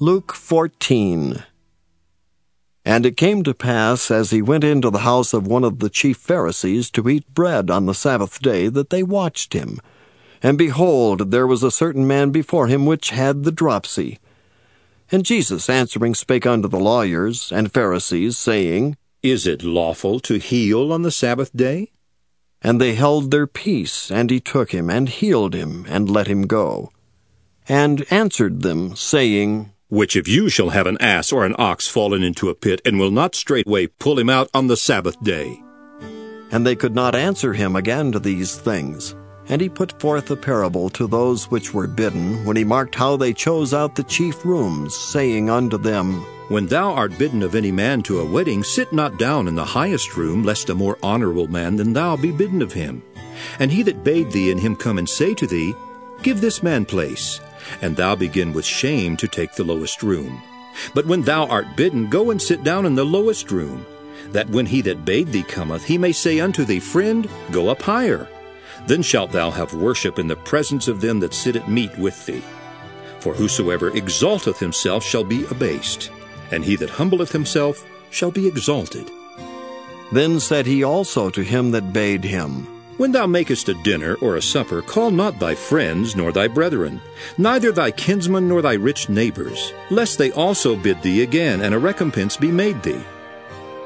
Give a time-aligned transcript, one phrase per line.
[0.00, 1.42] Luke 14.
[2.84, 5.90] And it came to pass, as he went into the house of one of the
[5.90, 9.80] chief Pharisees to eat bread on the Sabbath day, that they watched him.
[10.40, 14.20] And behold, there was a certain man before him which had the dropsy.
[15.10, 20.92] And Jesus answering spake unto the lawyers and Pharisees, saying, Is it lawful to heal
[20.92, 21.90] on the Sabbath day?
[22.62, 26.42] And they held their peace, and he took him, and healed him, and let him
[26.42, 26.92] go.
[27.68, 32.22] And answered them, saying, which of you shall have an ass or an ox fallen
[32.22, 35.62] into a pit, and will not straightway pull him out on the Sabbath day?
[36.50, 39.14] And they could not answer him again to these things.
[39.48, 43.16] And he put forth a parable to those which were bidden, when he marked how
[43.16, 47.72] they chose out the chief rooms, saying unto them, When thou art bidden of any
[47.72, 51.48] man to a wedding, sit not down in the highest room, lest a more honorable
[51.48, 53.02] man than thou be bidden of him.
[53.58, 55.74] And he that bade thee and him come and say to thee,
[56.22, 57.40] Give this man place
[57.82, 60.42] and thou begin with shame to take the lowest room.
[60.94, 63.84] But when thou art bidden, go and sit down in the lowest room,
[64.32, 67.82] that when he that bade thee cometh, he may say unto thee, Friend, go up
[67.82, 68.28] higher.
[68.86, 72.24] Then shalt thou have worship in the presence of them that sit at meat with
[72.26, 72.42] thee.
[73.20, 76.10] For whosoever exalteth himself shall be abased,
[76.50, 79.10] and he that humbleth himself shall be exalted.
[80.12, 82.66] Then said he also to him that bade him,
[82.98, 87.00] when thou makest a dinner or a supper, call not thy friends nor thy brethren,
[87.38, 91.78] neither thy kinsmen nor thy rich neighbors, lest they also bid thee again, and a
[91.78, 93.02] recompense be made thee.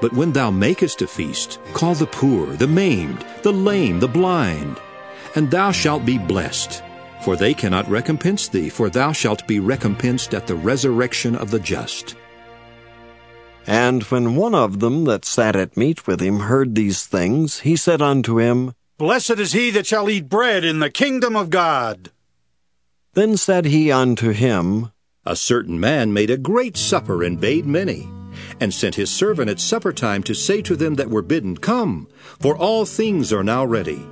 [0.00, 4.80] But when thou makest a feast, call the poor, the maimed, the lame, the blind,
[5.36, 6.82] and thou shalt be blessed.
[7.22, 11.60] For they cannot recompense thee, for thou shalt be recompensed at the resurrection of the
[11.60, 12.16] just.
[13.66, 17.76] And when one of them that sat at meat with him heard these things, he
[17.76, 22.10] said unto him, Blessed is he that shall eat bread in the kingdom of God.
[23.14, 24.92] Then said he unto him,
[25.24, 28.08] A certain man made a great supper and bade many,
[28.60, 32.08] and sent his servant at supper time to say to them that were bidden, Come,
[32.40, 34.06] for all things are now ready.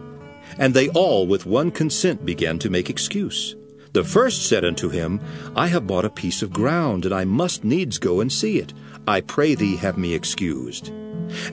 [0.59, 3.56] And they all with one consent began to make excuse.
[3.93, 5.21] The first said unto him,
[5.56, 8.72] I have bought a piece of ground, and I must needs go and see it.
[9.06, 10.93] I pray thee have me excused.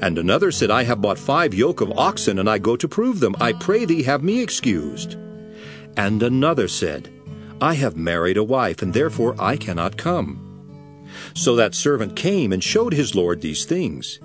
[0.02, 3.20] And another said, I have bought five yoke of oxen, and I go to prove
[3.20, 3.36] them.
[3.40, 5.16] I pray thee have me excused.
[5.96, 7.10] And another said,
[7.60, 10.44] I have married a wife, and therefore I cannot come.
[11.34, 14.20] So that servant came and showed his lord these things.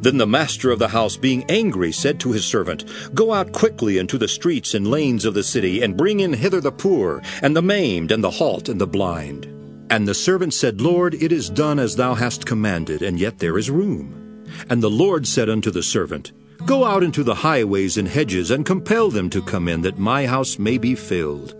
[0.00, 2.84] Then the master of the house, being angry, said to his servant,
[3.14, 6.60] Go out quickly into the streets and lanes of the city, and bring in hither
[6.60, 9.46] the poor, and the maimed, and the halt, and the blind.
[9.90, 13.58] And the servant said, Lord, it is done as thou hast commanded, and yet there
[13.58, 14.23] is room.
[14.68, 16.32] And the Lord said unto the servant,
[16.66, 20.26] Go out into the highways and hedges, and compel them to come in, that my
[20.26, 21.54] house may be filled.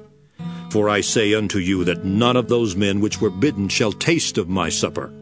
[0.70, 4.38] For I say unto you that none of those men which were bidden shall taste
[4.38, 5.12] of my supper.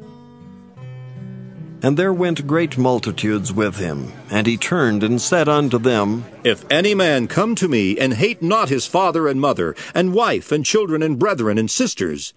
[1.82, 4.12] And there went great multitudes with him.
[4.30, 8.40] And he turned and said unto them, If any man come to me, and hate
[8.40, 12.34] not his father and mother, and wife, and children, and brethren, and sisters,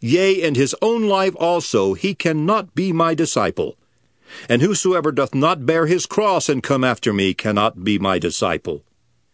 [0.00, 3.76] yea, and his own life also, he cannot be my disciple.
[4.48, 8.84] And whosoever doth not bear his cross and come after me cannot be my disciple.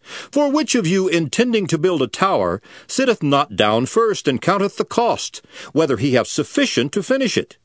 [0.01, 4.77] For which of you, intending to build a tower, sitteth not down first and counteth
[4.77, 5.41] the cost,
[5.73, 7.57] whether he have sufficient to finish it?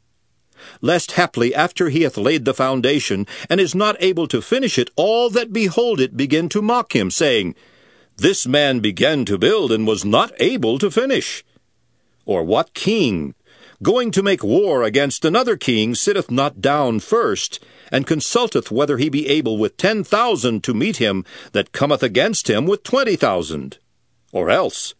[0.81, 4.91] Lest haply after he hath laid the foundation, and is not able to finish it,
[4.97, 7.55] all that behold it begin to mock him, saying,
[8.17, 11.45] This man began to build and was not able to finish.
[12.25, 13.35] Or what king,
[13.83, 17.59] going to make war against another king, sitteth not down first,
[17.91, 22.49] and consulteth whether he be able with ten thousand to meet him that cometh against
[22.49, 23.79] him with twenty thousand?
[24.33, 24.95] Or else,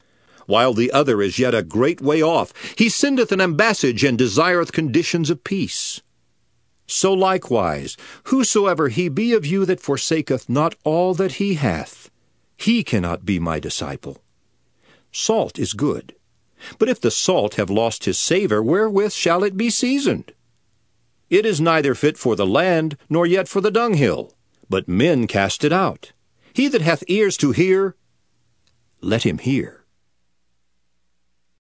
[0.47, 4.73] while the other is yet a great way off, he sendeth an ambassage and desireth
[4.73, 6.03] conditions of peace.
[6.87, 12.11] So likewise, whosoever he be of you that forsaketh not all that he hath,
[12.57, 14.23] he cannot be my disciple.
[15.11, 16.15] Salt is good.
[16.79, 20.33] But if the salt have lost his savour, wherewith shall it be seasoned?
[21.31, 24.35] It is neither fit for the land, nor yet for the dunghill,
[24.69, 26.13] but men cast it out.
[26.53, 27.97] He that hath ears to hear,
[29.01, 29.82] let him hear.